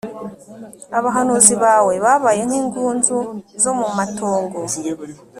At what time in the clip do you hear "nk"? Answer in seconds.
2.47-2.55